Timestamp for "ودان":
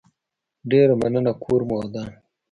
1.81-2.09